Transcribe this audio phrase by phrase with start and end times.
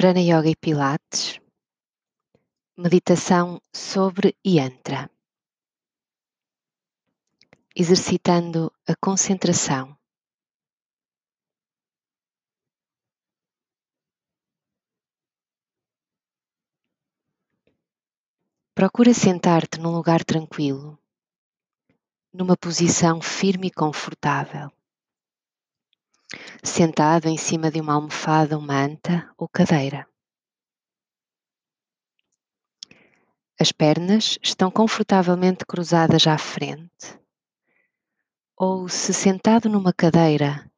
[0.00, 1.38] Prana Yoga e Pilates,
[2.74, 5.10] meditação sobre Yantra,
[7.76, 9.94] exercitando a concentração.
[18.74, 20.98] Procura sentar-te num lugar tranquilo,
[22.32, 24.72] numa posição firme e confortável
[26.62, 30.08] sentado em cima de uma almofada, manta ou cadeira.
[33.60, 37.20] As pernas estão confortavelmente cruzadas à frente.
[38.56, 40.70] Ou, se sentado numa cadeira,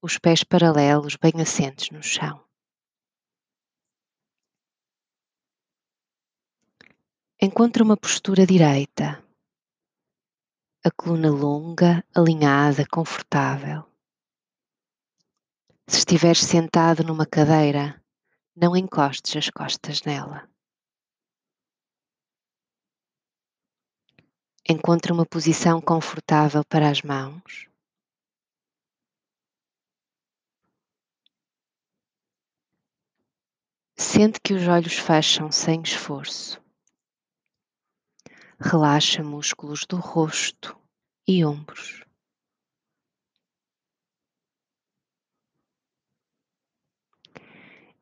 [0.00, 2.44] os pés paralelos bem assentes no chão.
[7.40, 9.24] Encontre uma postura direita,
[10.84, 13.84] a coluna longa, alinhada, confortável.
[15.90, 17.98] Se estiveres sentado numa cadeira,
[18.54, 20.46] não encostes as costas nela.
[24.68, 27.66] Encontre uma posição confortável para as mãos.
[33.96, 36.62] Sente que os olhos fecham sem esforço.
[38.60, 40.78] Relaxa músculos do rosto
[41.26, 42.07] e ombros.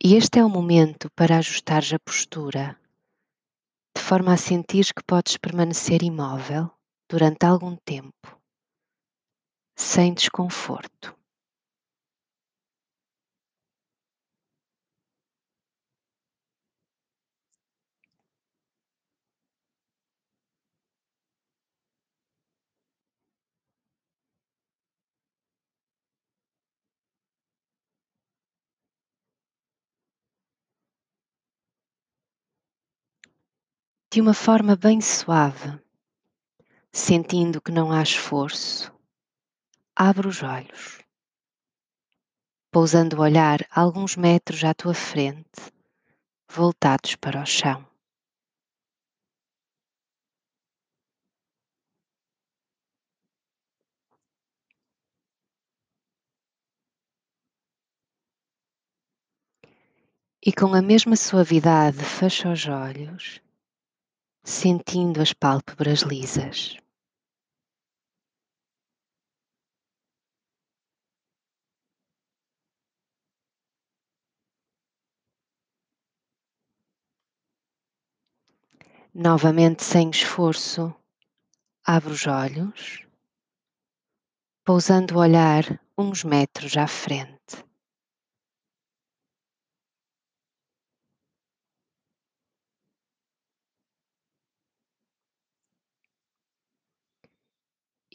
[0.09, 2.81] E este é o momento para ajustares a postura,
[3.97, 6.71] de forma a sentir que podes permanecer imóvel
[7.11, 8.41] durante algum tempo,
[9.77, 11.12] sem desconforto.
[34.11, 35.79] De uma forma bem suave,
[36.93, 38.93] sentindo que não há esforço,
[39.94, 41.03] abre os olhos,
[42.71, 45.72] pousando o olhar alguns metros à tua frente,
[46.49, 47.84] voltados para o chão.
[60.41, 63.44] E com a mesma suavidade, fecha os olhos
[64.49, 66.77] sentindo as pálpebras lisas.
[79.12, 80.95] Novamente, sem esforço,
[81.85, 83.05] abre os olhos,
[84.65, 87.36] pousando o olhar uns metros à frente.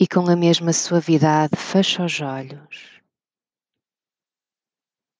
[0.01, 2.99] E com a mesma suavidade fecha os olhos,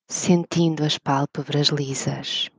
[0.09, 2.49] sentindo as pálpebras lisas.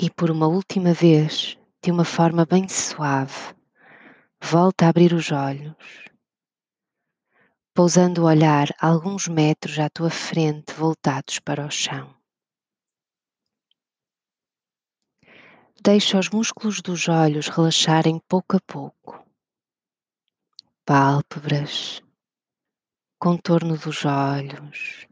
[0.00, 3.54] E por uma última vez, de uma forma bem suave,
[4.42, 6.08] volta a abrir os olhos
[7.78, 12.12] pousando o olhar alguns metros à tua frente, voltados para o chão.
[15.80, 19.24] Deixa os músculos dos olhos relaxarem pouco a pouco.
[20.84, 22.02] Pálpebras,
[23.16, 25.06] contorno dos olhos,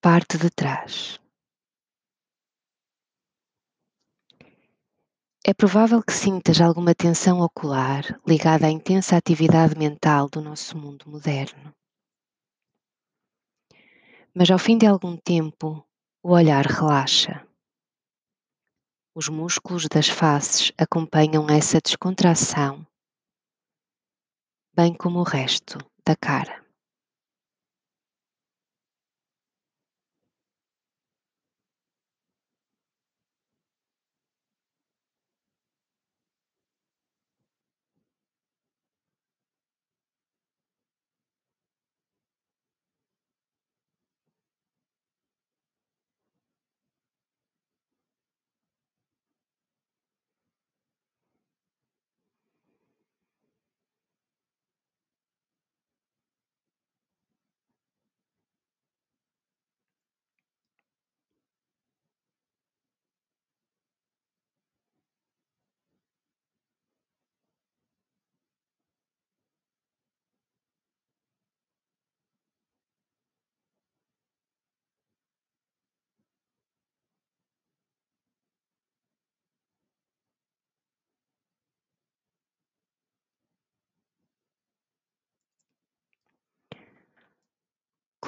[0.00, 1.18] parte de trás.
[5.50, 11.08] É provável que sintas alguma tensão ocular ligada à intensa atividade mental do nosso mundo
[11.08, 11.74] moderno.
[14.34, 15.82] Mas ao fim de algum tempo,
[16.22, 17.48] o olhar relaxa.
[19.14, 22.86] Os músculos das faces acompanham essa descontração,
[24.76, 26.62] bem como o resto da cara.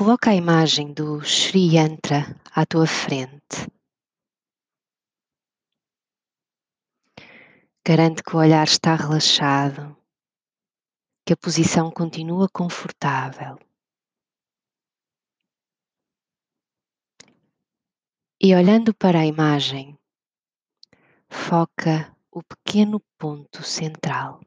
[0.02, 3.68] Coloca a imagem do Sri Yantra à tua frente.
[7.86, 9.94] Garante que o olhar está relaxado,
[11.22, 13.58] que a posição continua confortável.
[18.40, 19.98] E olhando para a imagem,
[21.28, 24.40] foca o pequeno ponto central.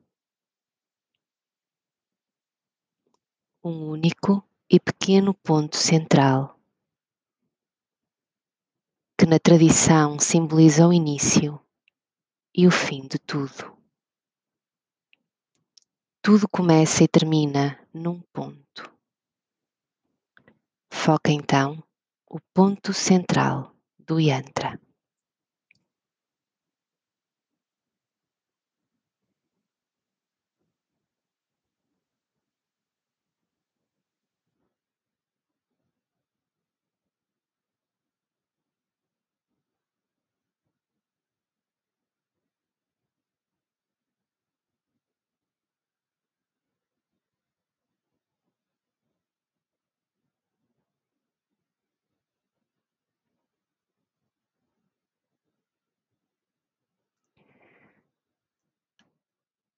[3.63, 6.59] Um único e pequeno ponto central,
[9.15, 11.63] que na tradição simboliza o início
[12.55, 13.77] e o fim de tudo.
[16.23, 18.91] Tudo começa e termina num ponto.
[20.91, 21.83] Foca então
[22.27, 24.81] o ponto central do Yantra.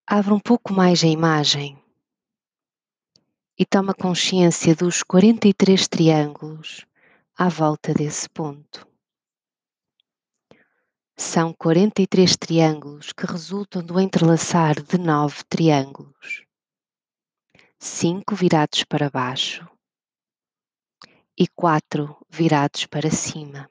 [0.07, 1.83] Abra um pouco mais a imagem
[3.57, 6.85] e toma consciência dos 43 triângulos
[7.35, 8.87] à volta desse ponto.
[11.17, 16.45] São 43 triângulos que resultam do entrelaçar de nove triângulos,
[17.79, 19.67] cinco virados para baixo
[21.35, 23.67] e quatro virados para cima.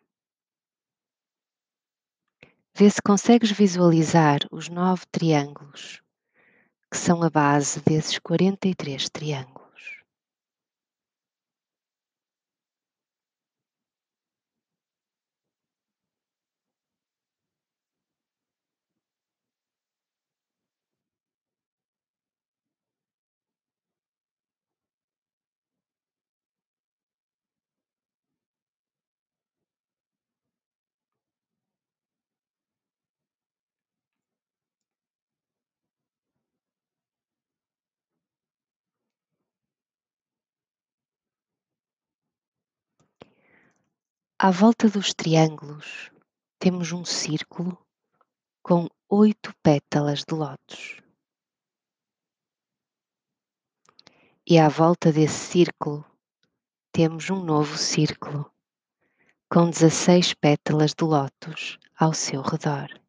[2.75, 6.03] Vê se consegues visualizar os nove triângulos
[6.95, 9.64] que são a base desses 43 triângulos.
[44.47, 46.11] À volta dos triângulos
[46.59, 47.79] temos um círculo
[48.63, 51.01] com oito pétalas de lótus.
[54.47, 56.05] E à volta desse círculo
[56.93, 58.53] temos um novo círculo
[59.49, 63.04] com 16 pétalas de lótus ao seu redor.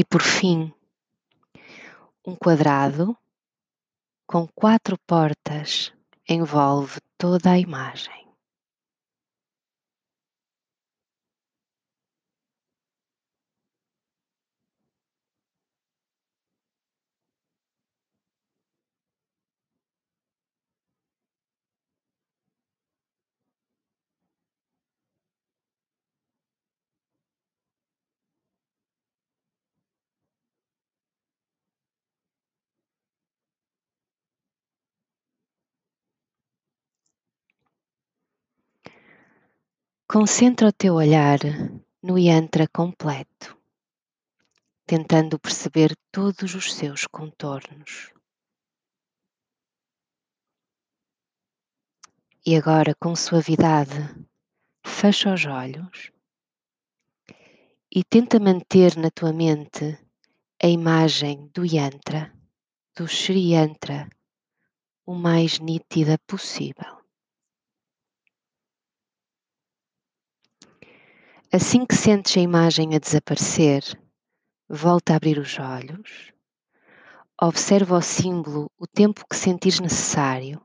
[0.00, 0.72] E por fim,
[2.26, 3.14] um quadrado
[4.26, 5.92] com quatro portas
[6.26, 8.19] envolve toda a imagem.
[40.12, 41.38] Concentra o teu olhar
[42.02, 43.56] no yantra completo,
[44.84, 48.12] tentando perceber todos os seus contornos.
[52.44, 54.00] E agora, com suavidade,
[54.84, 56.10] fecha os olhos
[57.88, 59.96] e tenta manter na tua mente
[60.60, 62.36] a imagem do yantra,
[62.96, 64.10] do Sri Yantra,
[65.06, 66.99] o mais nítida possível.
[71.52, 73.82] Assim que sentes a imagem a desaparecer,
[74.68, 76.32] volta a abrir os olhos,
[77.42, 80.64] observa o símbolo o tempo que sentires necessário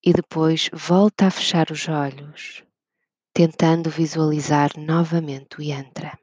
[0.00, 2.62] e depois volta a fechar os olhos,
[3.34, 6.16] tentando visualizar novamente o yantra.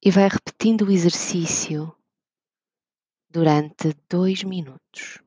[0.00, 1.92] E vai repetindo o exercício
[3.28, 5.23] durante dois minutos.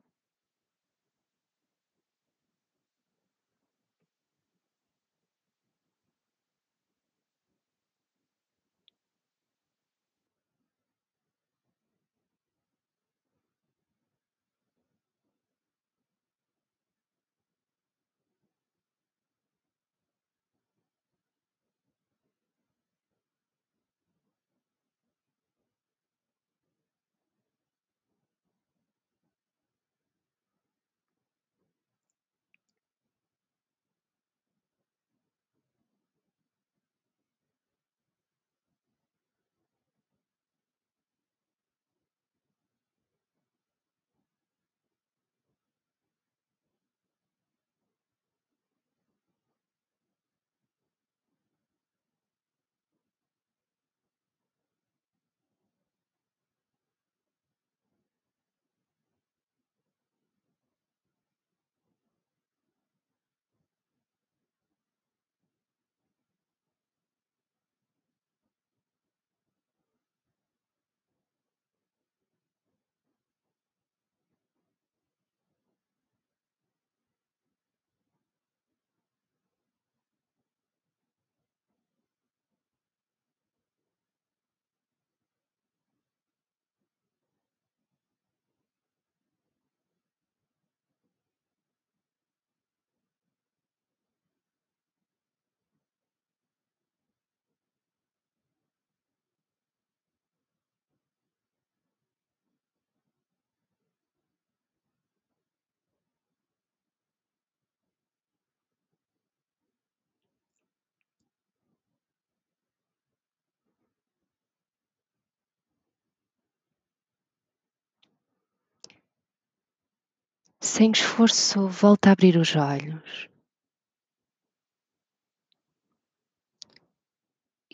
[120.70, 123.26] Sem esforço, volta a abrir os olhos.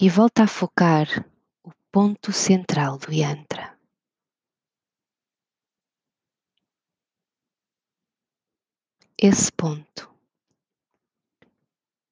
[0.00, 1.08] E volta a focar
[1.64, 3.76] o ponto central do yantra.
[9.18, 10.08] Esse ponto,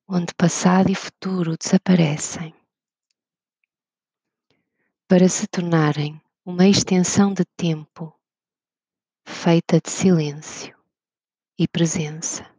[0.08, 2.52] onde passado e futuro desaparecem,
[5.06, 8.12] para se tornarem uma extensão de tempo
[9.26, 10.76] feita de silêncio
[11.58, 12.51] e presença.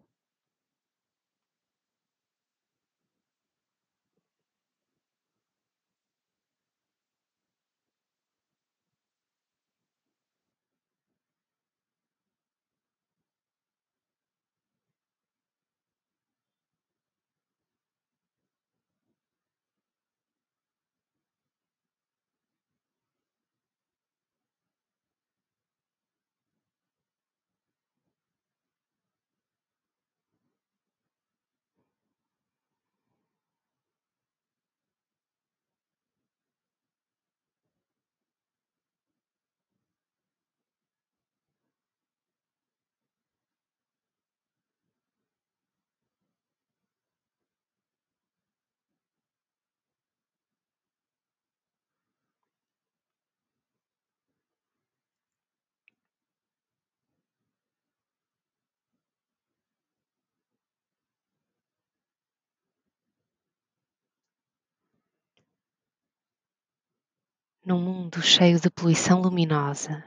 [67.65, 70.03] Num mundo cheio de poluição luminosa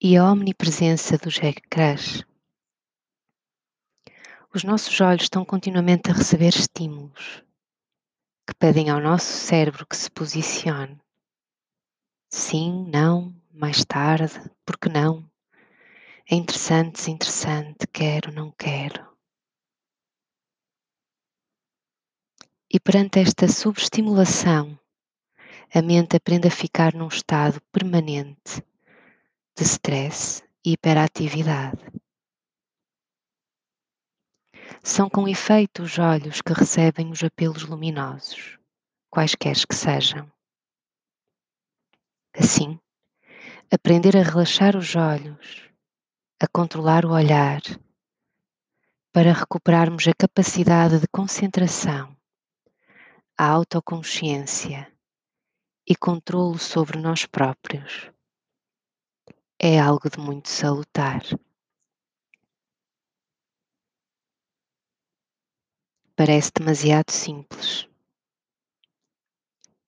[0.00, 2.22] e a omnipresença dos ecrãs,
[4.54, 7.42] os nossos olhos estão continuamente a receber estímulos
[8.46, 11.00] que pedem ao nosso cérebro que se posicione.
[12.30, 15.28] Sim, não, mais tarde, porque não?
[16.30, 19.12] É interessante, desinteressante, quero, não quero.
[22.72, 24.78] E perante esta subestimulação,
[25.76, 28.64] a mente aprende a ficar num estado permanente
[29.56, 31.84] de stress e hiperatividade.
[34.84, 38.56] São com efeito os olhos que recebem os apelos luminosos,
[39.10, 40.30] quaisquer que sejam.
[42.38, 42.78] Assim,
[43.68, 45.68] aprender a relaxar os olhos,
[46.40, 47.62] a controlar o olhar,
[49.12, 52.16] para recuperarmos a capacidade de concentração,
[53.36, 54.93] a autoconsciência
[55.86, 58.10] e controlo sobre nós próprios.
[59.58, 61.22] É algo de muito salutar.
[66.16, 67.88] Parece demasiado simples,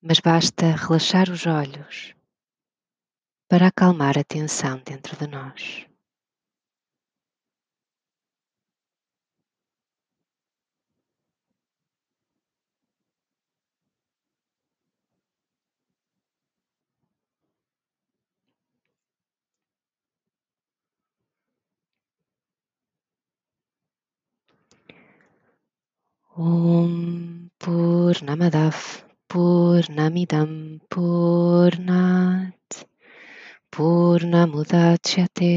[0.02, 2.14] mas basta relaxar os olhos
[3.48, 5.85] para acalmar a tensão dentro de nós.
[26.38, 26.88] ॐ
[27.64, 28.78] पूर्णमदः
[29.32, 32.74] पूर्णमिदं पूर्णात्।
[33.76, 35.54] पूर्णमुदाच्यते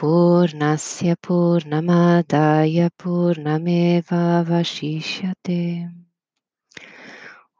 [0.00, 5.62] पूर्णस्य पूर्णमादाय पूर्णमेवावशिष्यते।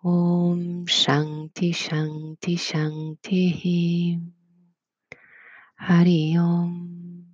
[0.07, 3.62] ॐ शङ्क्ति शङ्क्ति शङ्क्तिः
[5.88, 7.28] हरि ओम्।